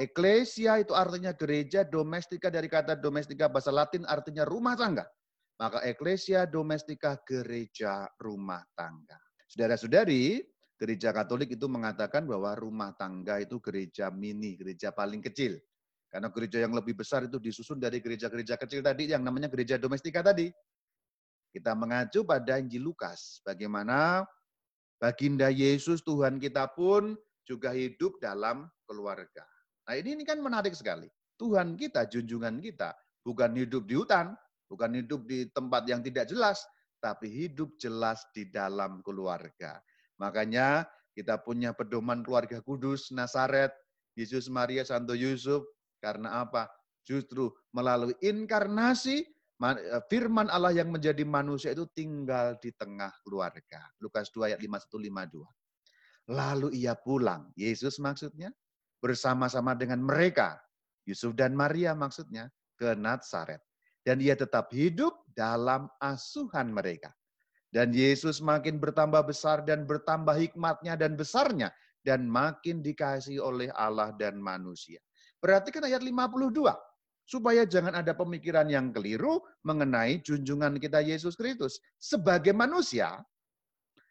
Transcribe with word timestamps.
Eklesia 0.00 0.80
itu 0.80 0.96
artinya 0.96 1.36
gereja, 1.36 1.84
domestika 1.84 2.48
dari 2.48 2.72
kata 2.72 2.96
domestika 2.96 3.52
bahasa 3.52 3.68
Latin 3.68 4.08
artinya 4.08 4.48
rumah 4.48 4.72
tangga. 4.72 5.04
Maka 5.60 5.84
eklesia 5.84 6.48
domestika 6.48 7.20
gereja 7.20 8.08
rumah 8.16 8.64
tangga. 8.72 9.20
Saudara-saudari, 9.44 10.40
gereja 10.80 11.12
Katolik 11.12 11.52
itu 11.52 11.68
mengatakan 11.68 12.24
bahwa 12.24 12.56
rumah 12.56 12.96
tangga 12.96 13.36
itu 13.44 13.60
gereja 13.60 14.08
mini, 14.08 14.56
gereja 14.56 14.88
paling 14.88 15.20
kecil. 15.20 15.60
Karena 16.08 16.32
gereja 16.32 16.64
yang 16.64 16.72
lebih 16.72 16.96
besar 16.96 17.28
itu 17.28 17.36
disusun 17.36 17.76
dari 17.76 18.00
gereja-gereja 18.00 18.56
kecil 18.56 18.80
tadi 18.80 19.12
yang 19.12 19.20
namanya 19.20 19.52
gereja 19.52 19.76
domestika 19.76 20.24
tadi. 20.24 20.48
Kita 21.52 21.76
mengacu 21.76 22.24
pada 22.24 22.56
Injil 22.56 22.88
Lukas, 22.88 23.44
bagaimana 23.44 24.24
baginda 24.96 25.52
Yesus 25.52 26.00
Tuhan 26.00 26.40
kita 26.40 26.72
pun 26.72 27.20
juga 27.44 27.76
hidup 27.76 28.16
dalam 28.16 28.64
keluarga. 28.88 29.44
Nah 29.88 29.94
ini, 29.96 30.18
ini 30.18 30.24
kan 30.26 30.40
menarik 30.42 30.76
sekali. 30.76 31.08
Tuhan 31.40 31.78
kita, 31.78 32.04
junjungan 32.04 32.60
kita, 32.60 32.92
bukan 33.24 33.56
hidup 33.56 33.88
di 33.88 33.94
hutan, 33.96 34.36
bukan 34.68 35.00
hidup 35.00 35.24
di 35.24 35.48
tempat 35.50 35.88
yang 35.88 36.04
tidak 36.04 36.28
jelas, 36.28 36.60
tapi 37.00 37.32
hidup 37.32 37.74
jelas 37.80 38.22
di 38.36 38.46
dalam 38.52 39.00
keluarga. 39.00 39.80
Makanya 40.20 40.84
kita 41.16 41.40
punya 41.40 41.72
pedoman 41.72 42.20
keluarga 42.20 42.60
kudus, 42.60 43.08
Nasaret, 43.10 43.72
Yesus 44.14 44.52
Maria 44.52 44.84
Santo 44.84 45.16
Yusuf, 45.16 45.64
karena 45.98 46.44
apa? 46.44 46.68
Justru 47.08 47.48
melalui 47.72 48.12
inkarnasi, 48.20 49.24
eh, 49.24 50.02
firman 50.12 50.52
Allah 50.52 50.76
yang 50.76 50.92
menjadi 50.92 51.24
manusia 51.24 51.72
itu 51.72 51.88
tinggal 51.96 52.60
di 52.60 52.70
tengah 52.76 53.10
keluarga. 53.24 53.88
Lukas 53.98 54.28
2 54.28 54.52
ayat 54.52 54.60
5152. 54.60 55.48
Lalu 56.30 56.78
ia 56.78 56.94
pulang, 56.94 57.50
Yesus 57.58 57.98
maksudnya, 57.98 58.54
bersama-sama 59.00 59.74
dengan 59.74 60.04
mereka, 60.04 60.60
Yusuf 61.08 61.32
dan 61.34 61.56
Maria 61.56 61.96
maksudnya, 61.96 62.52
ke 62.76 62.96
Nazaret. 62.96 63.60
Dan 64.00 64.20
ia 64.24 64.32
tetap 64.32 64.72
hidup 64.72 65.12
dalam 65.36 65.88
asuhan 66.00 66.72
mereka. 66.72 67.12
Dan 67.68 67.92
Yesus 67.92 68.40
makin 68.40 68.80
bertambah 68.80 69.28
besar 69.28 69.62
dan 69.62 69.84
bertambah 69.84 70.34
hikmatnya 70.34 70.96
dan 70.96 71.14
besarnya. 71.14 71.68
Dan 72.00 72.24
makin 72.24 72.80
dikasih 72.80 73.44
oleh 73.44 73.68
Allah 73.76 74.16
dan 74.16 74.40
manusia. 74.40 74.96
Perhatikan 75.36 75.84
ayat 75.84 76.00
52. 76.00 76.72
Supaya 77.28 77.62
jangan 77.68 77.94
ada 77.94 78.16
pemikiran 78.16 78.66
yang 78.66 78.90
keliru 78.90 79.38
mengenai 79.62 80.18
junjungan 80.24 80.80
kita 80.80 81.04
Yesus 81.04 81.36
Kristus. 81.36 81.78
Sebagai 82.00 82.56
manusia, 82.56 83.20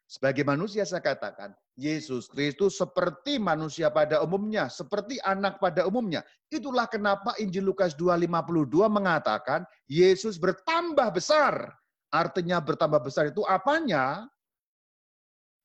sebagai 0.09 0.41
manusia 0.41 0.81
saya 0.89 1.05
katakan, 1.05 1.53
Yesus 1.77 2.25
Kristus 2.25 2.81
seperti 2.81 3.37
manusia 3.37 3.93
pada 3.93 4.25
umumnya, 4.25 4.65
seperti 4.65 5.21
anak 5.21 5.61
pada 5.61 5.85
umumnya. 5.85 6.25
Itulah 6.49 6.89
kenapa 6.89 7.37
Injil 7.37 7.69
Lukas 7.69 7.93
2.52 7.93 8.89
mengatakan 8.89 9.61
Yesus 9.85 10.41
bertambah 10.41 11.13
besar. 11.13 11.69
Artinya 12.09 12.57
bertambah 12.57 13.05
besar 13.05 13.29
itu 13.29 13.45
apanya? 13.45 14.25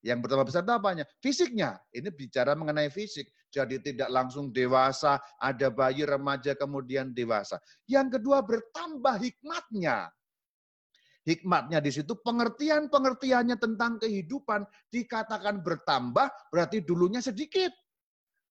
Yang 0.05 0.29
bertambah 0.29 0.47
besar 0.53 0.61
itu 0.61 0.77
apanya? 0.77 1.05
Fisiknya. 1.25 1.81
Ini 1.89 2.13
bicara 2.13 2.53
mengenai 2.53 2.93
fisik. 2.93 3.33
Jadi 3.49 3.81
tidak 3.81 4.13
langsung 4.13 4.53
dewasa, 4.53 5.17
ada 5.41 5.73
bayi, 5.73 6.05
remaja, 6.05 6.53
kemudian 6.53 7.17
dewasa. 7.17 7.57
Yang 7.89 8.21
kedua 8.21 8.45
bertambah 8.45 9.17
hikmatnya. 9.25 10.13
Hikmatnya 11.25 11.81
di 11.81 11.89
situ 11.89 12.21
pengertian-pengertiannya 12.21 13.57
tentang 13.57 13.97
kehidupan 13.97 14.69
dikatakan 14.93 15.65
bertambah 15.65 16.29
berarti 16.53 16.85
dulunya 16.85 17.25
sedikit. 17.25 17.73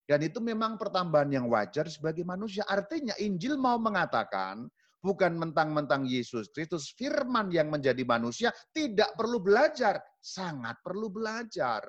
Dan 0.04 0.26
itu 0.26 0.42
memang 0.44 0.76
pertambahan 0.76 1.32
yang 1.32 1.46
wajar 1.48 1.88
sebagai 1.88 2.26
manusia. 2.28 2.66
Artinya 2.68 3.14
Injil 3.22 3.56
mau 3.56 3.78
mengatakan 3.78 4.68
bukan 5.00 5.38
mentang-mentang 5.38 6.04
Yesus 6.10 6.50
Kristus 6.50 6.92
firman 6.98 7.54
yang 7.54 7.70
menjadi 7.70 8.02
manusia 8.04 8.50
tidak 8.74 9.14
perlu 9.16 9.40
belajar, 9.40 10.02
sangat 10.18 10.82
perlu 10.82 11.14
belajar. 11.14 11.88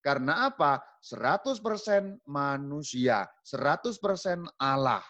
Karena 0.00 0.48
apa? 0.48 0.80
100% 1.04 2.24
manusia, 2.24 3.28
100% 3.44 4.48
Allah. 4.56 5.04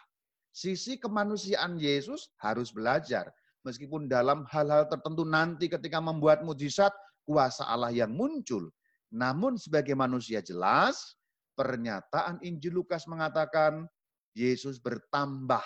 Sisi 0.51 0.99
kemanusiaan 0.99 1.79
Yesus 1.79 2.35
harus 2.43 2.75
belajar. 2.75 3.31
Meskipun 3.67 4.09
dalam 4.09 4.49
hal-hal 4.49 4.89
tertentu 4.89 5.23
nanti 5.29 5.69
ketika 5.69 6.01
membuat 6.01 6.41
mujizat, 6.41 6.93
kuasa 7.29 7.69
Allah 7.69 7.93
yang 7.93 8.11
muncul. 8.11 8.73
Namun 9.13 9.61
sebagai 9.61 9.93
manusia 9.93 10.41
jelas, 10.41 11.19
pernyataan 11.59 12.41
Injil 12.41 12.81
Lukas 12.81 13.05
mengatakan 13.05 13.85
Yesus 14.33 14.81
bertambah. 14.81 15.65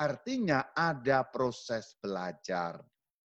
Artinya 0.00 0.72
ada 0.76 1.24
proses 1.28 1.96
belajar. 2.00 2.80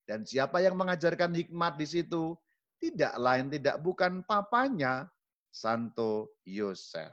Dan 0.09 0.25
siapa 0.25 0.61
yang 0.65 0.77
mengajarkan 0.77 1.37
hikmat 1.37 1.77
di 1.77 1.85
situ? 1.85 2.37
Tidak 2.81 3.19
lain 3.21 3.53
tidak 3.53 3.81
bukan 3.85 4.25
papanya, 4.25 5.05
Santo 5.53 6.39
Yosef. 6.49 7.13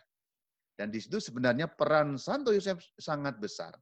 Dan 0.76 0.92
di 0.92 1.00
situ 1.00 1.24
sebenarnya 1.24 1.72
peran 1.72 2.20
Santo 2.20 2.52
Yosef 2.52 2.84
sangat 3.00 3.40
besar. 3.40 3.76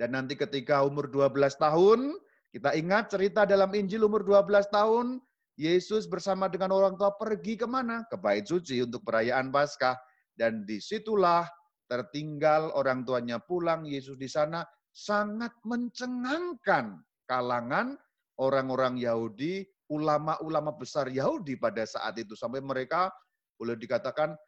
Dan 0.00 0.16
nanti 0.16 0.36
ketika 0.36 0.80
umur 0.80 1.08
12 1.12 1.56
tahun, 1.60 2.16
kita 2.48 2.72
ingat 2.72 3.12
cerita 3.12 3.44
dalam 3.44 3.68
Injil 3.76 4.08
umur 4.08 4.24
12 4.24 4.72
tahun, 4.72 5.20
Yesus 5.58 6.06
bersama 6.06 6.46
dengan 6.46 6.70
orang 6.70 6.94
tua 6.94 7.12
pergi 7.18 7.58
ke 7.58 7.66
mana? 7.66 8.06
Ke 8.06 8.14
Bait 8.14 8.46
Suci 8.46 8.78
untuk 8.80 9.02
perayaan 9.04 9.50
Paskah. 9.50 9.98
Dan 10.38 10.62
di 10.62 10.78
situlah 10.78 11.44
tertinggal 11.90 12.70
orang 12.78 13.02
tuanya 13.02 13.42
pulang, 13.42 13.82
Yesus 13.82 14.14
di 14.14 14.30
sana 14.30 14.62
sangat 14.94 15.50
mencengangkan 15.66 17.02
kalangan 17.26 17.98
orang-orang 18.38 19.02
Yahudi, 19.02 19.66
ulama-ulama 19.90 20.72
besar 20.78 21.10
Yahudi 21.10 21.58
pada 21.58 21.82
saat 21.82 22.16
itu. 22.22 22.38
Sampai 22.38 22.62
mereka 22.62 23.10
boleh 23.58 23.74
dikatakan 23.74 24.38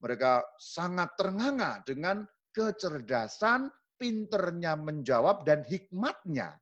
mereka 0.00 0.40
sangat 0.56 1.12
ternganga 1.18 1.82
dengan 1.84 2.24
kecerdasan, 2.56 3.68
pinternya 4.00 4.78
menjawab, 4.78 5.44
dan 5.44 5.66
hikmatnya. 5.66 6.56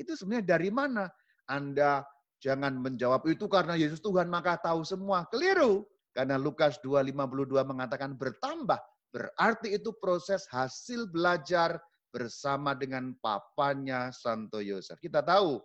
Itu 0.00 0.16
sebenarnya 0.16 0.56
dari 0.56 0.72
mana? 0.72 1.04
Anda 1.46 2.00
jangan 2.40 2.80
menjawab 2.80 3.28
itu 3.28 3.44
karena 3.46 3.76
Yesus 3.76 4.00
Tuhan 4.00 4.32
maka 4.32 4.56
tahu 4.56 4.80
semua. 4.82 5.28
Keliru. 5.28 5.84
Karena 6.10 6.40
Lukas 6.40 6.80
2.52 6.82 7.54
mengatakan 7.62 8.18
bertambah. 8.18 8.80
Berarti 9.14 9.78
itu 9.78 9.94
proses 10.02 10.42
hasil 10.50 11.06
belajar 11.10 11.78
bersama 12.10 12.74
dengan 12.74 13.14
papanya 13.22 14.10
Santo 14.10 14.58
Yosef. 14.58 14.98
Kita 14.98 15.22
tahu 15.22 15.62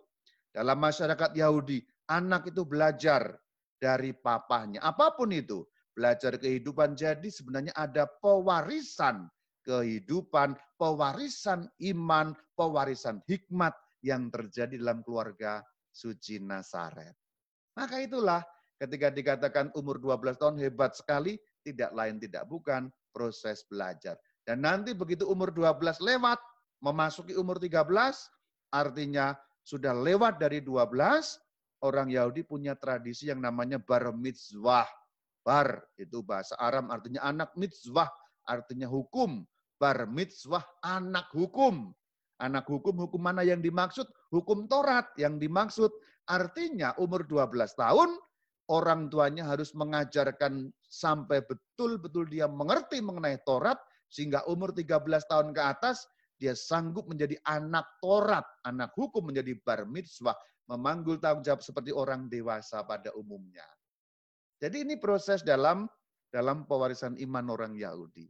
dalam 0.54 0.78
masyarakat 0.78 1.34
Yahudi, 1.34 1.82
anak 2.06 2.54
itu 2.54 2.62
belajar 2.62 3.34
dari 3.82 4.14
papahnya. 4.14 4.82
Apa 4.82 5.18
pun 5.18 5.34
itu, 5.34 5.66
belajar 5.92 6.38
kehidupan. 6.38 6.94
Jadi 6.94 7.28
sebenarnya 7.28 7.74
ada 7.74 8.06
pewarisan 8.22 9.26
kehidupan, 9.66 10.54
pewarisan 10.78 11.66
iman, 11.90 12.32
pewarisan 12.54 13.18
hikmat 13.26 13.74
yang 14.06 14.30
terjadi 14.30 14.78
dalam 14.78 15.02
keluarga 15.02 15.58
suci 15.90 16.38
Nasaret. 16.38 17.18
Maka 17.74 17.98
itulah 17.98 18.46
ketika 18.78 19.10
dikatakan 19.10 19.74
umur 19.74 19.98
12 19.98 20.38
tahun 20.38 20.56
hebat 20.62 20.94
sekali, 20.94 21.34
tidak 21.66 21.90
lain 21.90 22.22
tidak 22.22 22.46
bukan 22.46 22.86
proses 23.10 23.66
belajar. 23.66 24.14
Dan 24.46 24.62
nanti 24.62 24.94
begitu 24.94 25.26
umur 25.26 25.50
12 25.50 25.98
lewat, 25.98 26.38
memasuki 26.78 27.34
umur 27.34 27.58
13, 27.58 27.82
artinya 28.70 29.34
sudah 29.66 29.90
lewat 29.90 30.38
dari 30.38 30.62
12, 30.62 30.94
orang 31.82 32.08
Yahudi 32.14 32.46
punya 32.46 32.78
tradisi 32.78 33.26
yang 33.26 33.42
namanya 33.42 33.82
bar 33.82 34.14
mitzvah. 34.14 34.86
Bar 35.42 35.82
itu 35.98 36.22
bahasa 36.22 36.54
Aram 36.62 36.94
artinya 36.94 37.26
anak 37.26 37.54
mitzvah, 37.58 38.06
artinya 38.46 38.86
hukum. 38.86 39.42
Bar 39.76 40.06
mitzvah 40.08 40.62
anak 40.80 41.28
hukum. 41.34 41.90
Anak 42.36 42.68
hukum, 42.68 42.92
hukum 43.00 43.20
mana 43.20 43.40
yang 43.40 43.64
dimaksud? 43.64 44.04
Hukum 44.28 44.68
Torat 44.68 45.08
yang 45.16 45.40
dimaksud. 45.40 45.88
Artinya 46.28 46.92
umur 47.00 47.24
12 47.24 47.72
tahun, 47.78 48.12
orang 48.68 49.08
tuanya 49.08 49.46
harus 49.46 49.72
mengajarkan 49.72 50.68
sampai 50.84 51.40
betul-betul 51.46 52.28
dia 52.28 52.44
mengerti 52.50 53.00
mengenai 53.00 53.40
Torat, 53.46 53.78
sehingga 54.10 54.44
umur 54.50 54.74
13 54.76 55.00
tahun 55.30 55.54
ke 55.56 55.62
atas, 55.62 56.04
dia 56.36 56.52
sanggup 56.52 57.08
menjadi 57.08 57.40
anak 57.48 57.88
Torat, 58.04 58.44
anak 58.68 58.92
hukum 58.92 59.32
menjadi 59.32 59.56
bar 59.64 59.88
mitzvah, 59.88 60.36
memanggul 60.68 61.16
tanggung 61.16 61.46
jawab 61.46 61.62
seperti 61.64 61.94
orang 61.94 62.28
dewasa 62.28 62.84
pada 62.84 63.14
umumnya. 63.16 63.64
Jadi 64.60 64.84
ini 64.84 65.00
proses 65.00 65.40
dalam 65.40 65.88
dalam 66.28 66.68
pewarisan 66.68 67.16
iman 67.16 67.46
orang 67.48 67.72
Yahudi. 67.78 68.28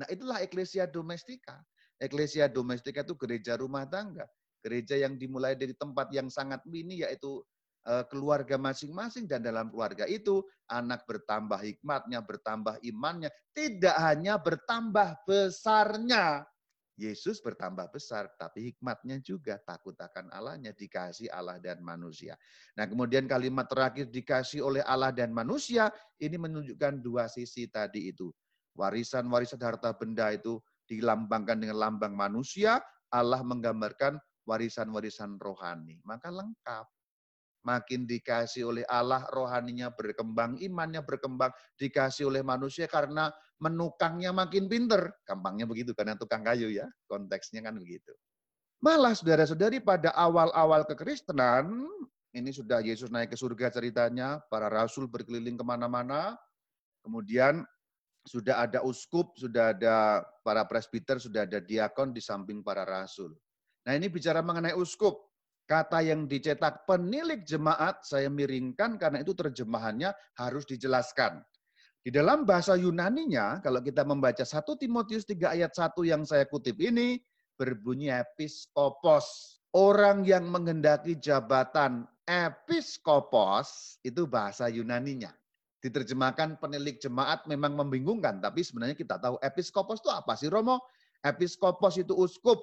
Nah 0.00 0.08
itulah 0.12 0.44
eklesia 0.44 0.88
domestika. 0.90 1.56
Eklesia 2.00 2.48
domestika 2.48 3.04
itu 3.04 3.12
gereja 3.12 3.60
rumah 3.60 3.84
tangga. 3.84 4.24
Gereja 4.64 4.96
yang 4.96 5.20
dimulai 5.20 5.52
dari 5.52 5.76
tempat 5.76 6.08
yang 6.16 6.32
sangat 6.32 6.64
mini 6.64 7.04
yaitu 7.04 7.44
eh, 7.84 8.04
keluarga 8.08 8.56
masing-masing 8.56 9.28
dan 9.28 9.44
dalam 9.44 9.68
keluarga 9.68 10.08
itu 10.08 10.40
anak 10.72 11.04
bertambah 11.04 11.60
hikmatnya, 11.60 12.24
bertambah 12.24 12.80
imannya, 12.80 13.28
tidak 13.52 13.96
hanya 14.00 14.40
bertambah 14.40 15.20
besarnya. 15.28 16.48
Yesus 17.00 17.40
bertambah 17.40 17.88
besar, 17.88 18.28
tapi 18.36 18.72
hikmatnya 18.72 19.24
juga 19.24 19.56
takut 19.64 19.96
akan 19.96 20.28
Allahnya, 20.36 20.76
dikasih 20.76 21.32
Allah 21.32 21.56
dan 21.56 21.80
manusia. 21.80 22.36
Nah 22.76 22.84
kemudian 22.84 23.24
kalimat 23.24 23.64
terakhir 23.64 24.12
dikasih 24.12 24.60
oleh 24.60 24.84
Allah 24.84 25.08
dan 25.08 25.32
manusia, 25.32 25.88
ini 26.20 26.36
menunjukkan 26.36 27.00
dua 27.00 27.24
sisi 27.32 27.72
tadi 27.72 28.12
itu. 28.12 28.28
Warisan-warisan 28.76 29.64
harta 29.64 29.96
benda 29.96 30.28
itu 30.28 30.60
dilambangkan 30.90 31.62
dengan 31.62 31.78
lambang 31.78 32.18
manusia, 32.18 32.82
Allah 33.14 33.46
menggambarkan 33.46 34.18
warisan-warisan 34.50 35.38
rohani. 35.38 36.02
Maka 36.02 36.34
lengkap. 36.34 36.90
Makin 37.60 38.08
dikasih 38.08 38.72
oleh 38.72 38.84
Allah, 38.88 39.28
rohaninya 39.28 39.92
berkembang, 39.92 40.56
imannya 40.64 41.04
berkembang, 41.04 41.52
dikasih 41.76 42.32
oleh 42.32 42.40
manusia 42.40 42.88
karena 42.88 43.28
menukangnya 43.60 44.32
makin 44.32 44.64
pinter. 44.64 45.12
Gampangnya 45.28 45.68
begitu, 45.68 45.92
karena 45.92 46.16
tukang 46.16 46.40
kayu 46.40 46.72
ya, 46.72 46.88
konteksnya 47.04 47.60
kan 47.60 47.76
begitu. 47.76 48.16
Malah 48.80 49.12
saudara-saudari 49.12 49.84
pada 49.84 50.08
awal-awal 50.16 50.88
kekristenan, 50.88 51.84
ini 52.32 52.48
sudah 52.48 52.80
Yesus 52.80 53.12
naik 53.12 53.28
ke 53.28 53.36
surga 53.36 53.68
ceritanya, 53.68 54.40
para 54.48 54.72
rasul 54.72 55.04
berkeliling 55.04 55.60
ke 55.60 55.64
mana-mana, 55.66 56.40
kemudian 57.04 57.60
sudah 58.24 58.68
ada 58.68 58.84
uskup, 58.84 59.36
sudah 59.36 59.72
ada 59.72 60.24
para 60.44 60.64
presbiter, 60.68 61.16
sudah 61.16 61.48
ada 61.48 61.58
diakon 61.60 62.12
di 62.12 62.20
samping 62.20 62.60
para 62.60 62.84
rasul. 62.84 63.32
Nah 63.88 63.96
ini 63.96 64.12
bicara 64.12 64.44
mengenai 64.44 64.76
uskup. 64.76 65.30
Kata 65.64 66.02
yang 66.02 66.26
dicetak 66.26 66.82
penilik 66.82 67.46
jemaat, 67.46 68.02
saya 68.02 68.26
miringkan 68.26 68.98
karena 68.98 69.22
itu 69.22 69.30
terjemahannya 69.38 70.10
harus 70.34 70.66
dijelaskan. 70.66 71.46
Di 72.00 72.10
dalam 72.10 72.42
bahasa 72.42 72.74
Yunaninya, 72.74 73.62
kalau 73.62 73.78
kita 73.78 74.02
membaca 74.02 74.42
1 74.42 74.66
Timotius 74.80 75.22
3 75.28 75.54
ayat 75.54 75.70
1 75.70 75.94
yang 76.02 76.26
saya 76.26 76.48
kutip 76.48 76.80
ini, 76.82 77.22
berbunyi 77.54 78.10
episkopos. 78.10 79.60
Orang 79.70 80.26
yang 80.26 80.50
menghendaki 80.50 81.20
jabatan 81.22 82.02
episkopos, 82.26 84.00
itu 84.02 84.26
bahasa 84.26 84.66
Yunaninya. 84.66 85.30
Diterjemahkan 85.80 86.60
penilik 86.60 87.00
jemaat 87.00 87.48
memang 87.48 87.72
membingungkan, 87.72 88.36
tapi 88.40 88.60
sebenarnya 88.60 88.96
kita 88.96 89.16
tahu 89.16 89.40
episkopos 89.40 90.04
itu 90.04 90.12
apa 90.12 90.36
sih 90.36 90.52
Romo? 90.52 90.84
Episkopos 91.24 91.96
itu 91.96 92.12
uskup. 92.12 92.60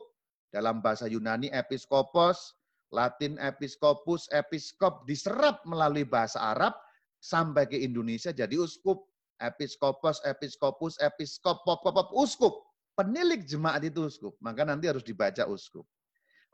Dalam 0.54 0.80
bahasa 0.80 1.10
Yunani 1.10 1.52
episkopos 1.52 2.58
Latin 2.96 3.36
episkopus, 3.36 4.32
episkop 4.32 5.04
diserap 5.04 5.60
melalui 5.68 6.08
bahasa 6.08 6.40
Arab 6.56 6.72
sampai 7.20 7.68
ke 7.68 7.76
Indonesia 7.76 8.32
jadi 8.32 8.56
uskup. 8.56 9.04
Episkopos, 9.38 10.24
episkopus, 10.26 10.98
episkop, 10.98 11.62
pop, 11.62 11.86
pop, 11.86 11.94
pop, 11.94 12.10
uskup. 12.18 12.58
Penilik 12.98 13.46
jemaat 13.46 13.86
itu 13.86 14.10
uskup, 14.10 14.34
maka 14.42 14.66
nanti 14.66 14.90
harus 14.90 15.06
dibaca 15.06 15.46
uskup. 15.46 15.86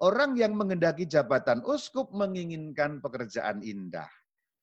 Orang 0.03 0.35
yang 0.35 0.51
mengendaki 0.51 1.07
jabatan 1.07 1.63
uskup 1.63 2.11
menginginkan 2.11 2.99
pekerjaan 2.99 3.63
indah. 3.63 4.09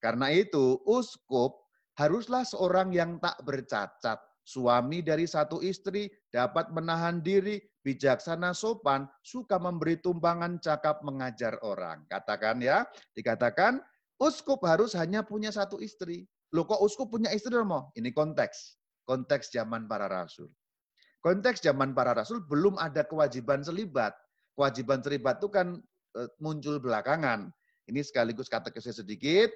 Karena 0.04 0.28
itu, 0.28 0.84
uskup 0.84 1.69
haruslah 1.98 2.46
seorang 2.46 2.94
yang 2.94 3.18
tak 3.18 3.38
bercacat, 3.42 4.18
suami 4.44 5.00
dari 5.00 5.24
satu 5.30 5.62
istri, 5.62 6.10
dapat 6.30 6.74
menahan 6.74 7.22
diri, 7.22 7.62
bijaksana 7.86 8.52
sopan, 8.52 9.08
suka 9.24 9.56
memberi 9.56 9.98
tumpangan, 10.02 10.60
cakap 10.60 11.00
mengajar 11.06 11.56
orang. 11.62 12.04
Katakan 12.10 12.60
ya, 12.60 12.84
dikatakan 13.16 13.80
uskup 14.20 14.60
harus 14.68 14.92
hanya 14.98 15.24
punya 15.24 15.48
satu 15.54 15.80
istri. 15.80 16.28
Loh 16.50 16.66
kok 16.66 16.82
uskup 16.82 17.14
punya 17.14 17.30
istri 17.30 17.54
Romo? 17.54 17.94
Ini 17.94 18.10
konteks. 18.10 18.76
Konteks 19.06 19.54
zaman 19.54 19.86
para 19.86 20.10
rasul. 20.10 20.50
Konteks 21.22 21.62
zaman 21.62 21.94
para 21.94 22.16
rasul 22.16 22.42
belum 22.42 22.74
ada 22.80 23.06
kewajiban 23.06 23.62
selibat. 23.62 24.12
Kewajiban 24.58 24.98
selibat 25.00 25.38
itu 25.38 25.48
kan 25.48 25.78
e, 26.16 26.20
muncul 26.42 26.82
belakangan. 26.82 27.54
Ini 27.86 28.02
sekaligus 28.02 28.46
kata 28.46 28.70
sedikit, 28.78 29.50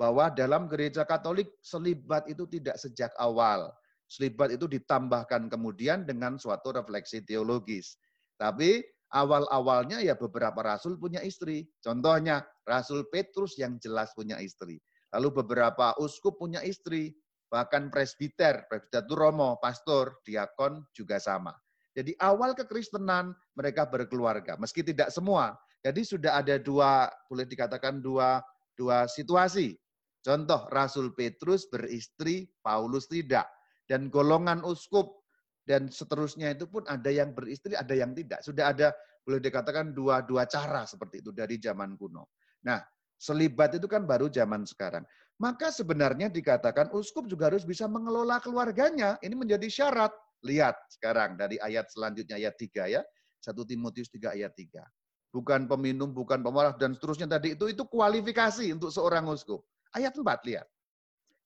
bahwa 0.00 0.32
dalam 0.32 0.64
gereja 0.64 1.04
Katolik 1.04 1.52
selibat 1.60 2.24
itu 2.24 2.48
tidak 2.48 2.80
sejak 2.80 3.12
awal. 3.20 3.68
Selibat 4.08 4.48
itu 4.48 4.64
ditambahkan 4.64 5.52
kemudian 5.52 6.08
dengan 6.08 6.40
suatu 6.40 6.72
refleksi 6.72 7.20
teologis. 7.20 8.00
Tapi 8.40 8.80
awal-awalnya 9.12 10.00
ya 10.00 10.16
beberapa 10.16 10.56
rasul 10.64 10.96
punya 10.96 11.20
istri. 11.20 11.68
Contohnya 11.84 12.40
Rasul 12.64 13.04
Petrus 13.12 13.60
yang 13.60 13.76
jelas 13.76 14.16
punya 14.16 14.40
istri. 14.40 14.80
Lalu 15.12 15.44
beberapa 15.44 15.92
uskup 16.00 16.40
punya 16.40 16.64
istri. 16.64 17.12
Bahkan 17.52 17.92
presbiter, 17.92 18.64
presbiter 18.72 19.04
itu 19.04 19.14
romo, 19.18 19.60
pastor, 19.60 20.16
diakon 20.24 20.80
juga 20.96 21.20
sama. 21.20 21.52
Jadi 21.92 22.14
awal 22.22 22.54
kekristenan 22.54 23.34
mereka 23.58 23.84
berkeluarga, 23.84 24.54
meski 24.54 24.86
tidak 24.86 25.10
semua. 25.10 25.58
Jadi 25.82 26.06
sudah 26.06 26.38
ada 26.38 26.56
dua, 26.62 27.10
boleh 27.26 27.42
dikatakan 27.50 27.98
dua, 27.98 28.38
dua 28.78 29.10
situasi. 29.10 29.74
Contoh, 30.20 30.68
Rasul 30.68 31.16
Petrus 31.16 31.64
beristri, 31.72 32.44
Paulus 32.60 33.08
tidak 33.08 33.48
dan 33.88 34.12
golongan 34.12 34.60
uskup 34.62 35.24
dan 35.64 35.88
seterusnya 35.88 36.52
itu 36.52 36.68
pun 36.68 36.84
ada 36.86 37.08
yang 37.08 37.32
beristri, 37.32 37.72
ada 37.72 37.96
yang 37.96 38.12
tidak. 38.12 38.44
Sudah 38.44 38.74
ada 38.74 38.92
boleh 39.24 39.40
dikatakan 39.40 39.96
dua-dua 39.96 40.44
cara 40.44 40.84
seperti 40.84 41.24
itu 41.24 41.32
dari 41.32 41.56
zaman 41.56 41.96
kuno. 41.96 42.32
Nah, 42.68 42.80
selibat 43.16 43.76
itu 43.76 43.88
kan 43.88 44.04
baru 44.04 44.28
zaman 44.28 44.68
sekarang. 44.68 45.04
Maka 45.40 45.72
sebenarnya 45.72 46.28
dikatakan 46.28 46.92
uskup 46.92 47.24
juga 47.24 47.48
harus 47.48 47.64
bisa 47.64 47.88
mengelola 47.88 48.44
keluarganya. 48.44 49.16
Ini 49.24 49.32
menjadi 49.32 49.68
syarat. 49.72 50.12
Lihat 50.44 50.76
sekarang 51.00 51.36
dari 51.36 51.56
ayat 51.60 51.88
selanjutnya 51.88 52.36
ayat 52.36 52.56
3 52.60 52.92
ya. 52.92 53.00
1 53.40 53.56
Timotius 53.64 54.12
3 54.12 54.36
ayat 54.36 54.52
3. 54.52 54.84
Bukan 55.32 55.64
peminum, 55.64 56.12
bukan 56.12 56.44
pemarah 56.44 56.76
dan 56.76 56.92
seterusnya 56.92 57.24
tadi 57.24 57.56
itu 57.56 57.72
itu 57.72 57.86
kualifikasi 57.88 58.68
untuk 58.74 58.92
seorang 58.92 59.24
uskup. 59.32 59.64
Ayat 59.94 60.14
4 60.14 60.46
lihat. 60.46 60.68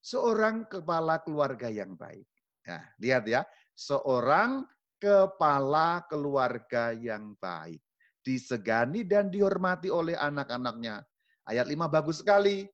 Seorang 0.04 0.68
kepala 0.68 1.16
keluarga 1.24 1.72
yang 1.72 1.96
baik. 1.96 2.28
Nah, 2.68 2.84
lihat 3.00 3.24
ya, 3.24 3.40
seorang 3.72 4.68
kepala 5.00 6.04
keluarga 6.08 6.92
yang 6.92 7.32
baik. 7.40 7.80
Disegani 8.24 9.04
dan 9.04 9.32
dihormati 9.32 9.88
oleh 9.88 10.16
anak-anaknya. 10.16 11.00
Ayat 11.48 11.68
5 11.68 11.88
bagus 11.88 12.20
sekali. 12.20 12.68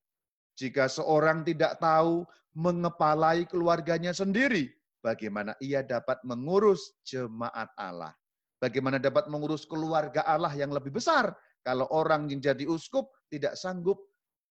Jika 0.58 0.90
seorang 0.90 1.46
tidak 1.46 1.78
tahu 1.78 2.26
mengepalai 2.54 3.46
keluarganya 3.46 4.10
sendiri, 4.10 4.70
bagaimana 5.00 5.54
ia 5.62 5.86
dapat 5.86 6.18
mengurus 6.26 6.98
jemaat 7.06 7.70
Allah? 7.78 8.14
Bagaimana 8.60 9.00
dapat 9.00 9.30
mengurus 9.30 9.64
keluarga 9.64 10.20
Allah 10.26 10.52
yang 10.52 10.74
lebih 10.74 10.92
besar? 10.92 11.32
Kalau 11.64 11.88
orang 11.94 12.28
yang 12.28 12.42
jadi 12.44 12.68
uskup 12.68 13.08
tidak 13.32 13.56
sanggup 13.56 14.09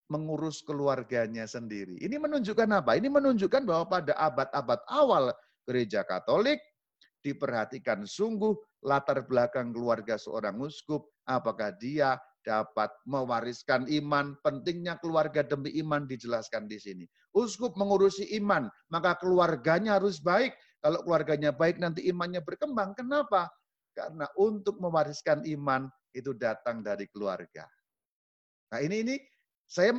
mengurus 0.10 0.66
keluarganya 0.66 1.46
sendiri. 1.46 1.96
Ini 2.01 2.18
menunjukkan 2.18 2.70
apa? 2.74 2.98
Ini 2.98 3.08
menunjukkan 3.08 3.63
bahwa 3.63 3.86
pada 3.88 4.18
abad-abad 4.18 4.82
awal 4.89 5.32
gereja 5.70 6.01
Katolik 6.01 6.58
diperhatikan 7.22 8.04
sungguh 8.10 8.58
latar 8.82 9.22
belakang 9.30 9.70
keluarga 9.70 10.18
seorang 10.18 10.58
uskup, 10.58 11.06
apakah 11.30 11.78
dia 11.78 12.18
dapat 12.42 12.89
mewariskan 13.06 13.86
iman, 14.01 14.34
pentingnya 14.42 14.98
keluarga 14.98 15.46
demi 15.46 15.75
iman 15.78 16.10
dijelaskan 16.10 16.66
di 16.66 16.82
sini. 16.82 17.06
Uskup 17.36 17.78
mengurusi 17.78 18.25
iman, 18.42 18.72
maka 18.89 19.20
keluarganya 19.22 20.01
harus 20.01 20.18
baik. 20.18 20.56
Kalau 20.80 21.04
keluarganya 21.04 21.51
baik 21.51 21.78
nanti 21.78 22.08
imannya 22.08 22.42
berkembang. 22.42 22.96
Kenapa? 22.96 23.51
Karena 23.92 24.25
untuk 24.39 24.80
mewariskan 24.80 25.44
iman 25.44 25.92
itu 26.16 26.32
datang 26.34 26.80
dari 26.80 27.06
keluarga. 27.12 27.68
Nah 28.72 28.80
ini 28.80 29.04
ini 29.04 29.16
saya 29.70 29.94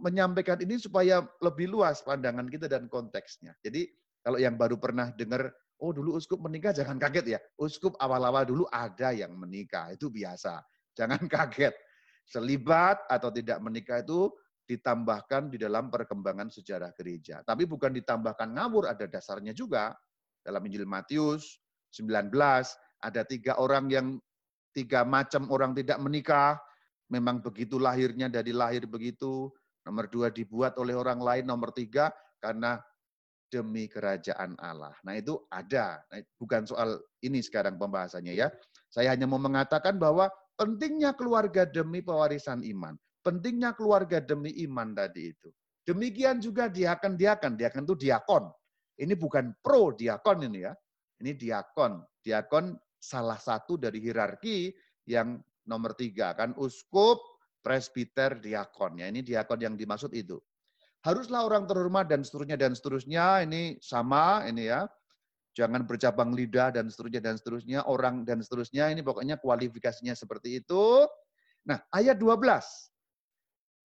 menyampaikan 0.00 0.56
ini 0.64 0.80
supaya 0.80 1.20
lebih 1.44 1.68
luas 1.68 2.00
pandangan 2.00 2.48
kita 2.48 2.64
dan 2.64 2.88
konteksnya. 2.88 3.52
Jadi 3.60 3.84
kalau 4.24 4.40
yang 4.40 4.56
baru 4.56 4.80
pernah 4.80 5.12
dengar, 5.12 5.52
oh 5.84 5.92
dulu 5.92 6.16
uskup 6.16 6.40
menikah 6.40 6.72
jangan 6.72 6.96
kaget 6.96 7.36
ya. 7.36 7.38
Uskup 7.60 7.92
awal-awal 8.00 8.48
dulu 8.48 8.64
ada 8.72 9.12
yang 9.12 9.36
menikah, 9.36 9.92
itu 9.92 10.08
biasa. 10.08 10.64
Jangan 10.96 11.28
kaget. 11.34 11.76
Selibat 12.24 13.04
atau 13.12 13.28
tidak 13.28 13.60
menikah 13.60 14.00
itu 14.00 14.32
ditambahkan 14.64 15.52
di 15.52 15.60
dalam 15.60 15.92
perkembangan 15.92 16.48
sejarah 16.48 16.96
gereja. 16.96 17.44
Tapi 17.44 17.68
bukan 17.68 17.92
ditambahkan 17.92 18.48
ngawur, 18.56 18.88
ada 18.88 19.04
dasarnya 19.04 19.52
juga. 19.52 19.92
Dalam 20.40 20.64
Injil 20.64 20.88
Matius 20.88 21.60
19, 21.92 22.32
ada 23.04 23.22
tiga 23.28 23.60
orang 23.60 23.92
yang, 23.92 24.06
tiga 24.72 25.04
macam 25.04 25.52
orang 25.52 25.76
tidak 25.76 26.00
menikah, 26.00 26.56
memang 27.12 27.44
begitu 27.44 27.76
lahirnya 27.76 28.32
dari 28.32 28.56
lahir 28.56 28.88
begitu. 28.88 29.52
Nomor 29.84 30.08
dua 30.08 30.32
dibuat 30.32 30.80
oleh 30.80 30.96
orang 30.96 31.20
lain. 31.20 31.44
Nomor 31.44 31.76
tiga 31.76 32.08
karena 32.40 32.80
demi 33.52 33.84
kerajaan 33.84 34.56
Allah. 34.56 34.96
Nah 35.04 35.12
itu 35.12 35.36
ada. 35.52 36.00
Nah, 36.08 36.24
bukan 36.40 36.64
soal 36.64 36.96
ini 37.20 37.44
sekarang 37.44 37.76
pembahasannya 37.76 38.32
ya. 38.32 38.48
Saya 38.88 39.12
hanya 39.12 39.28
mau 39.28 39.36
mengatakan 39.36 40.00
bahwa 40.00 40.32
pentingnya 40.56 41.12
keluarga 41.12 41.68
demi 41.68 42.00
pewarisan 42.00 42.64
iman. 42.64 42.96
pentingnya 43.22 43.70
keluarga 43.78 44.18
demi 44.18 44.50
iman 44.66 44.98
tadi 44.98 45.30
itu. 45.30 45.46
Demikian 45.86 46.42
juga 46.42 46.66
diakan-diakan. 46.66 47.54
Diakan 47.54 47.86
itu 47.86 47.94
diakon. 47.94 48.50
Ini 48.98 49.14
bukan 49.14 49.54
pro 49.62 49.94
diakon 49.94 50.42
ini 50.50 50.66
ya. 50.66 50.74
Ini 51.22 51.30
diakon. 51.38 52.02
Diakon 52.18 52.74
salah 52.98 53.38
satu 53.38 53.78
dari 53.78 54.02
hierarki 54.02 54.74
yang 55.06 55.38
nomor 55.66 55.94
tiga. 55.94 56.34
Kan 56.34 56.54
uskup, 56.58 57.20
presbiter, 57.62 58.38
diakon. 58.38 59.02
Ya, 59.02 59.06
ini 59.08 59.22
diakon 59.22 59.60
yang 59.62 59.74
dimaksud 59.78 60.10
itu. 60.12 60.38
Haruslah 61.02 61.42
orang 61.42 61.66
terhormat 61.66 62.06
dan 62.06 62.22
seterusnya 62.22 62.54
dan 62.54 62.78
seterusnya. 62.78 63.42
Ini 63.42 63.82
sama 63.82 64.46
ini 64.46 64.70
ya. 64.70 64.86
Jangan 65.52 65.84
bercabang 65.84 66.32
lidah 66.32 66.72
dan 66.72 66.88
seterusnya 66.88 67.20
dan 67.20 67.34
seterusnya. 67.36 67.78
Orang 67.84 68.22
dan 68.22 68.38
seterusnya. 68.38 68.88
Ini 68.94 69.02
pokoknya 69.02 69.36
kualifikasinya 69.42 70.14
seperti 70.14 70.62
itu. 70.62 71.04
Nah, 71.66 71.78
ayat 71.90 72.18
12. 72.18 72.92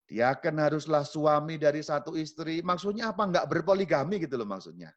Dia 0.07 0.31
akan 0.31 0.55
haruslah 0.63 1.03
suami 1.03 1.59
dari 1.59 1.83
satu 1.83 2.15
istri. 2.15 2.63
Maksudnya 2.63 3.11
apa? 3.11 3.27
Enggak 3.27 3.45
berpoligami 3.51 4.23
gitu 4.23 4.39
loh 4.39 4.47
maksudnya. 4.47 4.93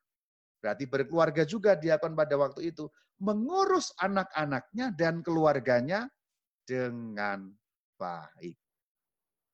Berarti 0.60 0.84
berkeluarga 0.86 1.42
juga 1.48 1.74
dia 1.74 1.96
akan 1.96 2.12
pada 2.14 2.36
waktu 2.36 2.70
itu. 2.70 2.86
Mengurus 3.18 3.90
anak-anaknya 3.98 4.92
dan 4.94 5.24
keluarganya 5.24 6.06
dengan 6.64 7.52
baik. 8.00 8.56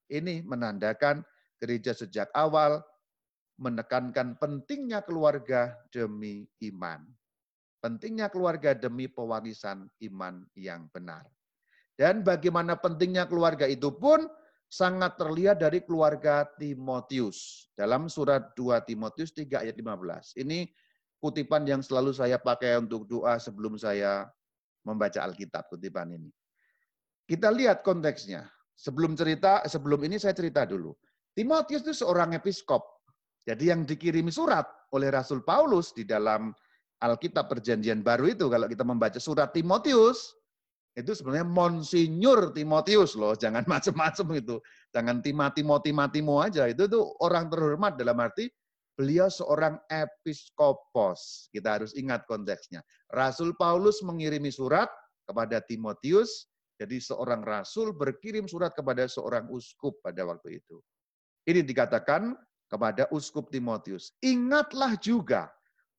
Ini 0.06 0.46
menandakan 0.46 1.26
gereja 1.58 1.90
sejak 1.96 2.30
awal 2.36 2.78
menekankan 3.58 4.36
pentingnya 4.36 5.02
keluarga 5.02 5.75
demi 5.88 6.44
iman. 6.70 7.02
Pentingnya 7.80 8.28
keluarga 8.28 8.76
demi 8.76 9.08
pewarisan 9.08 9.88
iman 10.10 10.44
yang 10.56 10.88
benar. 10.92 11.25
Dan 11.96 12.20
bagaimana 12.20 12.76
pentingnya 12.76 13.25
keluarga 13.25 13.64
itu 13.64 13.88
pun 13.88 14.28
sangat 14.68 15.16
terlihat 15.16 15.62
dari 15.62 15.80
keluarga 15.80 16.44
Timotius. 16.60 17.70
Dalam 17.72 18.10
surat 18.12 18.52
2 18.52 18.84
Timotius 18.84 19.32
3 19.32 19.64
ayat 19.64 19.76
15. 19.78 20.36
Ini 20.36 20.68
kutipan 21.22 21.64
yang 21.64 21.80
selalu 21.80 22.12
saya 22.12 22.36
pakai 22.36 22.76
untuk 22.76 23.08
doa 23.08 23.40
sebelum 23.40 23.80
saya 23.80 24.28
membaca 24.84 25.25
Alkitab, 25.25 25.72
kutipan 25.72 26.12
ini. 26.12 26.30
Kita 27.26 27.50
lihat 27.50 27.83
konteksnya. 27.83 28.47
Sebelum 28.76 29.16
cerita, 29.16 29.64
sebelum 29.66 30.04
ini 30.06 30.21
saya 30.21 30.37
cerita 30.37 30.62
dulu. 30.62 30.95
Timotius 31.35 31.83
itu 31.83 31.95
seorang 31.97 32.37
episkop. 32.37 32.85
Jadi 33.42 33.73
yang 33.73 33.83
dikirimi 33.87 34.30
surat 34.30 34.66
oleh 34.95 35.11
Rasul 35.11 35.42
Paulus 35.42 35.92
di 35.97 36.06
dalam 36.06 36.54
Alkitab 37.02 37.52
Perjanjian 37.52 38.00
Baru 38.00 38.28
itu, 38.30 38.49
kalau 38.49 38.66
kita 38.68 38.85
membaca 38.85 39.21
surat 39.21 39.52
Timotius, 39.52 40.33
itu 40.97 41.12
sebenarnya 41.12 41.45
Monsinyur 41.45 42.56
Timotius 42.56 43.12
loh, 43.21 43.37
jangan 43.42 43.68
macam-macam 43.68 44.26
itu. 44.40 44.56
Jangan 44.97 45.21
Timotimo 45.21 45.76
Timotimo 45.85 46.40
aja. 46.40 46.64
Itu 46.64 46.88
tuh 46.88 47.04
orang 47.21 47.52
terhormat 47.52 48.00
dalam 48.00 48.16
arti 48.16 48.49
beliau 48.97 49.28
seorang 49.28 49.76
episkopos. 49.92 51.52
Kita 51.52 51.76
harus 51.76 51.92
ingat 51.92 52.25
konteksnya. 52.25 52.80
Rasul 53.12 53.52
Paulus 53.61 54.00
mengirimi 54.00 54.49
surat 54.49 54.88
kepada 55.28 55.61
Timotius, 55.61 56.49
jadi 56.76 57.00
seorang 57.00 57.40
rasul 57.40 57.97
berkirim 57.97 58.45
surat 58.45 58.76
kepada 58.76 59.09
seorang 59.09 59.49
uskup 59.49 59.97
pada 60.04 60.28
waktu 60.28 60.61
itu. 60.61 60.76
Ini 61.49 61.64
dikatakan 61.64 62.37
kepada 62.68 63.09
uskup 63.09 63.49
Timotius. 63.49 64.12
Ingatlah 64.21 64.99
juga 65.00 65.49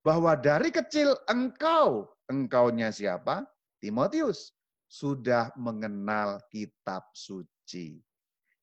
bahwa 0.05 0.37
dari 0.37 0.69
kecil 0.69 1.17
engkau, 1.25 2.05
engkaunya 2.29 2.93
siapa? 2.93 3.41
Timotius 3.81 4.53
sudah 4.85 5.49
mengenal 5.57 6.39
kitab 6.53 7.09
suci 7.11 7.99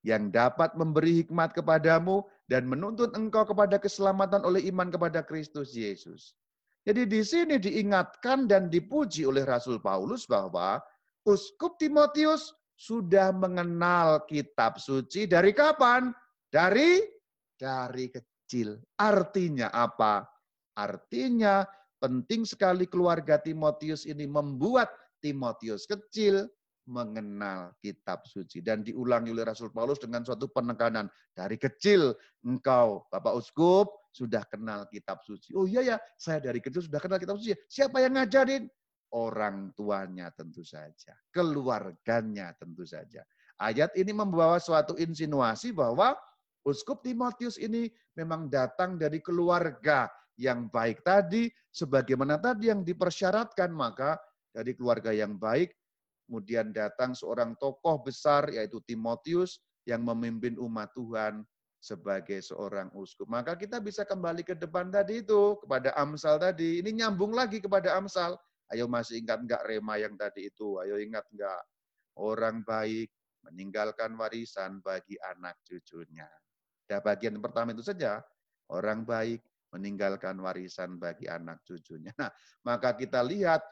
yang 0.04 0.28
dapat 0.30 0.76
memberi 0.76 1.24
hikmat 1.24 1.56
kepadamu 1.56 2.22
dan 2.46 2.68
menuntun 2.68 3.10
engkau 3.16 3.42
kepada 3.48 3.80
keselamatan 3.80 4.44
oleh 4.44 4.68
iman 4.68 4.92
kepada 4.92 5.24
Kristus 5.24 5.72
Yesus. 5.72 6.36
Jadi 6.84 7.08
di 7.08 7.24
sini 7.24 7.56
diingatkan 7.56 8.44
dan 8.44 8.68
dipuji 8.68 9.24
oleh 9.24 9.48
Rasul 9.48 9.80
Paulus 9.80 10.28
bahwa 10.28 10.84
Uskup 11.24 11.80
Timotius 11.80 12.52
sudah 12.76 13.32
mengenal 13.32 14.28
kitab 14.28 14.76
suci 14.76 15.24
dari 15.24 15.56
kapan? 15.56 16.12
Dari 16.52 17.00
dari 17.56 18.12
kecil. 18.12 18.76
Artinya 19.00 19.72
apa? 19.72 20.26
Artinya 20.76 21.64
penting 21.96 22.44
sekali 22.44 22.84
keluarga 22.84 23.40
Timotius 23.40 24.04
ini 24.04 24.28
membuat 24.28 24.92
Timotius 25.24 25.88
kecil 25.88 26.44
mengenal 26.84 27.72
kitab 27.80 28.28
suci 28.28 28.60
dan 28.60 28.84
diulangi 28.84 29.32
oleh 29.32 29.48
Rasul 29.48 29.72
Paulus 29.72 29.96
dengan 29.96 30.20
suatu 30.20 30.52
penekanan 30.52 31.08
dari 31.32 31.56
kecil 31.56 32.12
engkau 32.44 33.08
Bapak 33.08 33.32
Uskup 33.32 34.12
sudah 34.12 34.44
kenal 34.44 34.84
kitab 34.92 35.24
suci. 35.24 35.56
Oh 35.56 35.64
iya 35.64 35.80
ya, 35.80 35.96
saya 36.20 36.44
dari 36.44 36.60
kecil 36.60 36.84
sudah 36.84 37.00
kenal 37.00 37.16
kitab 37.16 37.40
suci. 37.40 37.56
Siapa 37.72 38.04
yang 38.04 38.20
ngajarin? 38.20 38.68
Orang 39.14 39.70
tuanya 39.78 40.34
tentu 40.34 40.66
saja, 40.66 41.14
keluarganya 41.30 42.50
tentu 42.58 42.82
saja. 42.82 43.22
Ayat 43.62 43.94
ini 43.94 44.10
membawa 44.10 44.58
suatu 44.58 44.98
insinuasi 44.98 45.70
bahwa 45.70 46.18
Uskup 46.64 47.04
Timotius 47.04 47.60
ini 47.60 47.92
memang 48.16 48.48
datang 48.48 48.96
dari 48.96 49.20
keluarga 49.20 50.08
yang 50.40 50.66
baik 50.72 51.04
tadi, 51.04 51.52
sebagaimana 51.70 52.40
tadi 52.40 52.72
yang 52.72 52.80
dipersyaratkan, 52.82 53.68
maka 53.70 54.16
dari 54.50 54.72
keluarga 54.72 55.12
yang 55.12 55.36
baik, 55.36 55.76
kemudian 56.24 56.72
datang 56.72 57.12
seorang 57.12 57.52
tokoh 57.60 58.00
besar 58.00 58.48
yaitu 58.48 58.80
Timotius 58.88 59.60
yang 59.84 60.02
memimpin 60.02 60.56
umat 60.56 60.90
Tuhan 60.96 61.44
sebagai 61.84 62.40
seorang 62.40 62.88
uskup. 62.96 63.28
Maka 63.28 63.60
kita 63.60 63.76
bisa 63.76 64.08
kembali 64.08 64.40
ke 64.40 64.56
depan 64.56 64.88
tadi 64.88 65.20
itu, 65.20 65.60
kepada 65.60 65.92
Amsal 66.00 66.40
tadi. 66.40 66.80
Ini 66.80 67.04
nyambung 67.04 67.36
lagi 67.36 67.60
kepada 67.60 67.92
Amsal. 67.92 68.40
Ayo 68.74 68.90
masih 68.90 69.22
ingat 69.22 69.38
enggak 69.38 69.62
Rema 69.62 69.94
yang 69.96 70.18
tadi 70.18 70.50
itu? 70.50 70.82
Ayo 70.82 70.98
ingat 70.98 71.24
enggak? 71.30 71.62
Orang 72.18 72.66
baik 72.66 73.14
meninggalkan 73.46 74.18
warisan 74.18 74.82
bagi 74.82 75.14
anak 75.22 75.62
cucunya. 75.62 76.26
Ya, 76.90 76.98
bagian 76.98 77.38
pertama 77.38 77.70
itu 77.70 77.86
saja. 77.86 78.18
Orang 78.66 79.06
baik 79.06 79.40
meninggalkan 79.70 80.38
warisan 80.42 80.98
bagi 80.98 81.30
anak 81.30 81.62
cucunya. 81.62 82.10
Nah, 82.18 82.30
maka 82.66 82.94
kita 82.98 83.22
lihat 83.22 83.62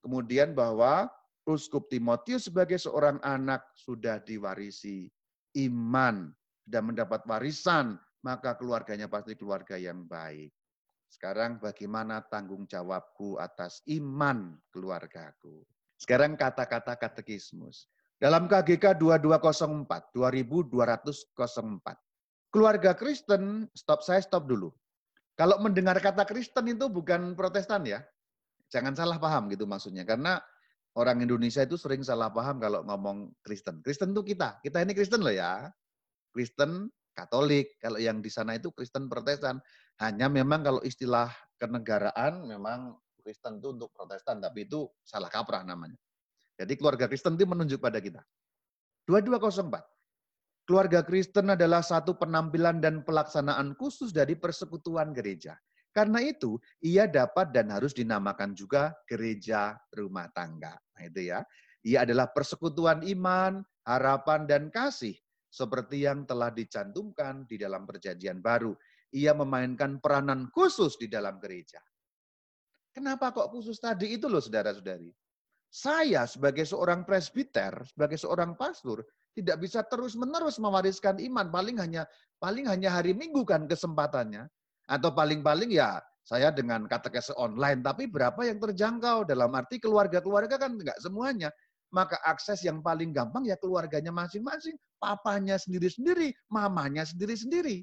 Kemudian 0.00 0.56
bahwa 0.56 1.08
Uskup 1.44 1.88
Timotius 1.88 2.46
sebagai 2.48 2.76
seorang 2.76 3.16
anak 3.24 3.64
sudah 3.74 4.20
diwarisi 4.20 5.08
iman 5.56 6.30
dan 6.62 6.82
mendapat 6.92 7.24
warisan, 7.26 7.96
maka 8.22 8.54
keluarganya 8.54 9.08
pasti 9.10 9.34
keluarga 9.34 9.74
yang 9.74 10.04
baik. 10.04 10.52
Sekarang 11.10 11.58
bagaimana 11.58 12.22
tanggung 12.22 12.70
jawabku 12.70 13.34
atas 13.42 13.82
iman 13.90 14.54
keluargaku? 14.70 15.66
Sekarang 15.98 16.38
kata-kata 16.38 16.94
katekismus. 16.94 17.90
Dalam 18.16 18.46
KGK 18.46 18.94
2204, 18.94 20.14
2204. 20.14 22.54
Keluarga 22.54 22.94
Kristen, 22.94 23.66
stop 23.74 24.06
saya 24.06 24.22
stop 24.22 24.46
dulu. 24.46 24.70
Kalau 25.34 25.58
mendengar 25.58 25.98
kata 25.98 26.22
Kristen 26.28 26.70
itu 26.70 26.86
bukan 26.86 27.34
protestan 27.34 27.82
ya. 27.88 28.04
Jangan 28.70 28.94
salah 28.94 29.18
paham 29.18 29.50
gitu 29.50 29.66
maksudnya. 29.66 30.06
Karena 30.06 30.38
orang 30.94 31.26
Indonesia 31.26 31.66
itu 31.66 31.74
sering 31.74 32.06
salah 32.06 32.30
paham 32.30 32.62
kalau 32.62 32.86
ngomong 32.86 33.34
Kristen. 33.42 33.82
Kristen 33.82 34.14
itu 34.14 34.36
kita. 34.36 34.62
Kita 34.62 34.78
ini 34.84 34.94
Kristen 34.94 35.26
loh 35.26 35.34
ya. 35.34 35.66
Kristen 36.30 36.86
Katolik. 37.20 37.76
Kalau 37.76 38.00
yang 38.00 38.24
di 38.24 38.32
sana 38.32 38.56
itu 38.56 38.72
Kristen 38.72 39.12
Protestan. 39.12 39.60
Hanya 40.00 40.32
memang 40.32 40.64
kalau 40.64 40.80
istilah 40.80 41.28
kenegaraan 41.60 42.48
memang 42.48 42.96
Kristen 43.20 43.60
itu 43.60 43.76
untuk 43.76 43.92
Protestan. 43.92 44.40
Tapi 44.40 44.64
itu 44.64 44.88
salah 45.04 45.28
kaprah 45.28 45.60
namanya. 45.60 46.00
Jadi 46.56 46.76
keluarga 46.80 47.08
Kristen 47.08 47.36
itu 47.36 47.44
menunjuk 47.44 47.80
pada 47.80 48.00
kita. 48.00 48.24
2204. 49.08 49.84
Keluarga 50.68 51.00
Kristen 51.02 51.50
adalah 51.50 51.82
satu 51.82 52.14
penampilan 52.14 52.78
dan 52.78 53.02
pelaksanaan 53.02 53.74
khusus 53.74 54.14
dari 54.14 54.38
persekutuan 54.38 55.10
gereja. 55.10 55.58
Karena 55.90 56.22
itu, 56.22 56.54
ia 56.78 57.10
dapat 57.10 57.50
dan 57.50 57.74
harus 57.74 57.90
dinamakan 57.90 58.54
juga 58.54 58.94
gereja 59.10 59.74
rumah 59.90 60.30
tangga. 60.30 60.78
Nah, 60.94 61.02
itu 61.02 61.34
ya. 61.34 61.42
Ia 61.82 62.06
adalah 62.06 62.30
persekutuan 62.30 63.02
iman, 63.02 63.64
harapan, 63.82 64.46
dan 64.46 64.70
kasih. 64.70 65.18
Seperti 65.50 66.06
yang 66.06 66.24
telah 66.30 66.54
dicantumkan 66.54 67.44
di 67.44 67.58
dalam 67.58 67.82
perjanjian 67.82 68.38
baru. 68.38 68.70
Ia 69.10 69.34
memainkan 69.34 69.98
peranan 69.98 70.46
khusus 70.54 70.94
di 70.94 71.10
dalam 71.10 71.42
gereja. 71.42 71.82
Kenapa 72.94 73.34
kok 73.34 73.50
khusus 73.50 73.82
tadi 73.82 74.14
itu 74.14 74.30
loh 74.30 74.38
saudara-saudari? 74.38 75.10
Saya 75.70 76.26
sebagai 76.26 76.66
seorang 76.66 77.06
presbiter, 77.06 77.86
sebagai 77.86 78.18
seorang 78.18 78.54
pastor, 78.54 79.06
tidak 79.34 79.62
bisa 79.62 79.86
terus-menerus 79.86 80.58
mewariskan 80.58 81.18
iman. 81.22 81.50
Paling 81.50 81.78
hanya 81.78 82.02
paling 82.42 82.66
hanya 82.66 82.98
hari 82.98 83.14
Minggu 83.14 83.46
kan 83.46 83.66
kesempatannya. 83.70 84.46
Atau 84.90 85.14
paling-paling 85.14 85.70
ya 85.70 86.02
saya 86.26 86.50
dengan 86.50 86.86
katekese 86.90 87.34
online, 87.38 87.82
tapi 87.82 88.10
berapa 88.10 88.38
yang 88.42 88.58
terjangkau? 88.58 89.26
Dalam 89.26 89.54
arti 89.54 89.78
keluarga-keluarga 89.78 90.58
kan 90.58 90.74
enggak 90.74 90.98
semuanya. 90.98 91.50
Maka 91.90 92.18
akses 92.22 92.62
yang 92.62 92.80
paling 92.80 93.10
gampang 93.10 93.42
ya 93.46 93.58
keluarganya 93.58 94.14
masing-masing. 94.14 94.78
Papanya 95.02 95.58
sendiri-sendiri, 95.58 96.30
mamanya 96.50 97.02
sendiri-sendiri. 97.02 97.82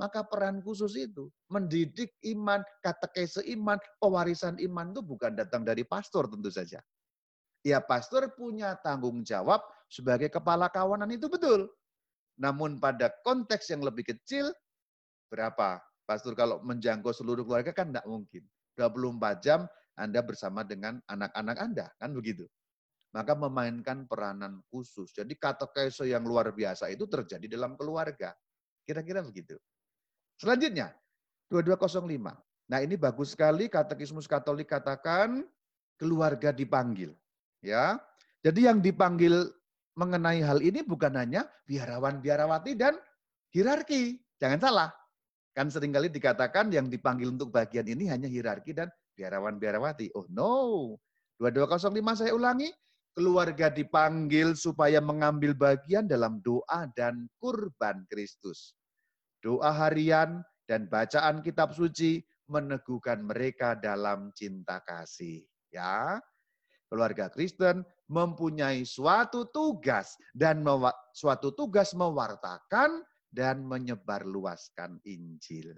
Maka 0.00 0.24
peran 0.24 0.64
khusus 0.64 0.96
itu, 0.96 1.28
mendidik 1.52 2.16
iman, 2.24 2.64
katekese 2.80 3.44
iman, 3.52 3.76
pewarisan 4.00 4.56
iman 4.56 4.90
itu 4.90 5.04
bukan 5.04 5.36
datang 5.36 5.68
dari 5.68 5.84
pastor 5.84 6.26
tentu 6.32 6.48
saja. 6.48 6.80
Ya 7.62 7.78
pastor 7.78 8.32
punya 8.34 8.74
tanggung 8.80 9.22
jawab 9.22 9.62
sebagai 9.86 10.32
kepala 10.32 10.72
kawanan 10.72 11.12
itu 11.12 11.28
betul. 11.28 11.68
Namun 12.40 12.80
pada 12.80 13.12
konteks 13.22 13.68
yang 13.70 13.84
lebih 13.84 14.16
kecil, 14.16 14.50
berapa? 15.28 15.78
Pastor 16.08 16.34
kalau 16.34 16.58
menjangkau 16.64 17.14
seluruh 17.14 17.46
keluarga 17.46 17.70
kan 17.70 17.92
tidak 17.92 18.08
mungkin. 18.08 18.42
24 18.74 19.44
jam 19.44 19.68
Anda 19.94 20.24
bersama 20.24 20.64
dengan 20.64 20.98
anak-anak 21.06 21.56
Anda, 21.60 21.86
kan 22.00 22.16
begitu. 22.16 22.48
Maka 23.12 23.36
memainkan 23.36 24.08
peranan 24.08 24.64
khusus. 24.72 25.12
Jadi 25.12 25.36
katekese 25.36 26.08
yang 26.08 26.24
luar 26.24 26.48
biasa 26.48 26.88
itu 26.88 27.04
terjadi 27.04 27.44
dalam 27.44 27.76
keluarga. 27.76 28.32
Kira-kira 28.88 29.20
begitu. 29.20 29.60
Selanjutnya, 30.40 30.96
2205. 31.52 32.08
Nah 32.72 32.80
ini 32.80 32.96
bagus 32.96 33.36
sekali 33.36 33.68
katekismus 33.68 34.24
Katolik 34.24 34.72
katakan 34.72 35.44
keluarga 36.00 36.56
dipanggil. 36.56 37.12
Ya, 37.60 38.00
jadi 38.42 38.72
yang 38.72 38.82
dipanggil 38.82 39.54
mengenai 39.94 40.42
hal 40.42 40.58
ini 40.64 40.82
bukan 40.82 41.14
hanya 41.14 41.46
biarawan 41.68 42.18
biarawati 42.18 42.74
dan 42.74 42.98
hierarki. 43.54 44.18
Jangan 44.40 44.58
salah. 44.58 44.90
Kan 45.52 45.68
sering 45.68 45.92
kali 45.92 46.08
dikatakan 46.08 46.72
yang 46.72 46.88
dipanggil 46.88 47.30
untuk 47.30 47.52
bagian 47.52 47.84
ini 47.86 48.08
hanya 48.08 48.26
hierarki 48.26 48.72
dan 48.72 48.88
biarawan 49.14 49.60
biarawati. 49.60 50.10
Oh 50.16 50.26
no. 50.32 50.96
2205 51.38 52.18
saya 52.18 52.32
ulangi. 52.34 52.72
Keluarga 53.12 53.68
dipanggil 53.68 54.56
supaya 54.56 55.00
mengambil 55.04 55.52
bagian 55.52 56.08
dalam 56.08 56.40
doa 56.40 56.88
dan 56.96 57.28
kurban 57.36 58.08
Kristus 58.08 58.72
doa 59.42 59.74
harian, 59.74 60.40
dan 60.70 60.86
bacaan 60.86 61.42
kitab 61.42 61.74
suci 61.74 62.22
meneguhkan 62.46 63.26
mereka 63.26 63.74
dalam 63.74 64.30
cinta 64.32 64.78
kasih. 64.86 65.42
Ya, 65.74 66.22
keluarga 66.86 67.28
Kristen 67.28 67.82
mempunyai 68.06 68.86
suatu 68.86 69.50
tugas 69.50 70.14
dan 70.32 70.62
suatu 71.12 71.50
tugas 71.52 71.92
mewartakan 71.92 73.02
dan 73.34 73.66
menyebarluaskan 73.66 75.02
Injil. 75.02 75.74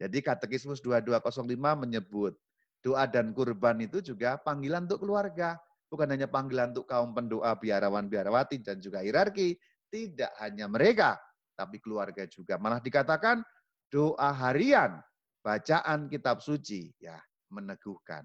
Jadi 0.00 0.18
Katekismus 0.24 0.80
2205 0.80 1.44
menyebut 1.76 2.32
doa 2.80 3.04
dan 3.04 3.36
kurban 3.36 3.84
itu 3.84 4.00
juga 4.00 4.40
panggilan 4.40 4.88
untuk 4.88 5.04
keluarga. 5.04 5.60
Bukan 5.90 6.06
hanya 6.06 6.30
panggilan 6.30 6.70
untuk 6.70 6.86
kaum 6.86 7.10
pendoa 7.10 7.50
biarawan 7.58 8.06
biarawati 8.06 8.62
dan 8.62 8.78
juga 8.78 9.02
hierarki. 9.02 9.58
Tidak 9.90 10.38
hanya 10.38 10.70
mereka, 10.70 11.18
tapi 11.58 11.82
keluarga 11.82 12.22
juga. 12.30 12.54
Malah 12.62 12.78
dikatakan 12.78 13.42
doa 13.90 14.30
harian, 14.30 15.02
bacaan 15.42 16.06
kitab 16.06 16.38
suci, 16.38 16.94
ya 17.02 17.18
meneguhkan. 17.50 18.22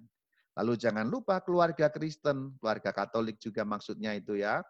Lalu 0.55 0.77
jangan 0.79 1.09
lupa 1.09 1.41
keluarga 1.43 1.91
Kristen, 1.91 2.55
keluarga 2.61 2.95
Katolik 2.95 3.41
juga 3.41 3.67
maksudnya 3.67 4.15
itu 4.15 4.39
ya. 4.39 4.63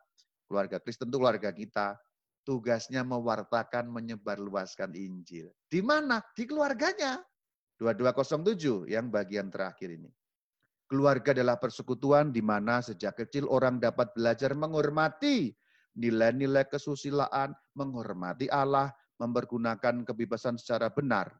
Keluarga 0.50 0.82
Kristen 0.82 1.12
itu 1.12 1.20
keluarga 1.22 1.52
kita. 1.54 2.00
Tugasnya 2.46 3.06
mewartakan, 3.06 3.90
menyebarluaskan 3.90 4.96
Injil. 4.98 5.54
Di 5.70 5.82
mana? 5.84 6.22
Di 6.34 6.48
keluarganya. 6.48 7.22
2207 7.78 8.88
yang 8.88 9.12
bagian 9.12 9.52
terakhir 9.52 9.94
ini. 9.94 10.10
Keluarga 10.86 11.34
adalah 11.34 11.58
persekutuan 11.58 12.30
di 12.30 12.46
mana 12.46 12.77
sejak 12.77 13.18
kecil 13.25 13.50
orang 13.50 13.82
dapat 13.82 14.13
belajar 14.13 14.54
menghormati 14.54 15.50
nilai-nilai 15.98 16.70
kesusilaan, 16.70 17.58
menghormati 17.74 18.46
Allah, 18.54 18.94
mempergunakan 19.18 20.06
kebebasan 20.06 20.62
secara 20.62 20.94
benar. 20.94 21.34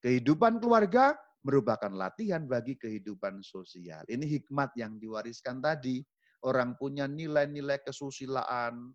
Kehidupan 0.00 0.64
keluarga 0.64 1.12
merupakan 1.44 1.92
latihan 1.92 2.48
bagi 2.48 2.80
kehidupan 2.80 3.44
sosial. 3.44 4.00
Ini 4.08 4.24
hikmat 4.24 4.72
yang 4.80 4.96
diwariskan 4.96 5.60
tadi. 5.60 6.00
Orang 6.46 6.80
punya 6.80 7.04
nilai-nilai 7.04 7.84
kesusilaan, 7.84 8.94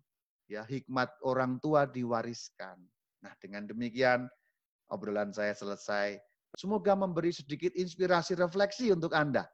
ya 0.50 0.66
hikmat 0.66 1.14
orang 1.22 1.62
tua 1.62 1.86
diwariskan. 1.86 2.80
Nah, 3.22 3.32
dengan 3.38 3.70
demikian 3.70 4.26
obrolan 4.90 5.30
saya 5.30 5.54
selesai. 5.54 6.18
Semoga 6.58 6.98
memberi 6.98 7.30
sedikit 7.30 7.70
inspirasi 7.76 8.34
refleksi 8.34 8.90
untuk 8.90 9.14
Anda 9.14 9.46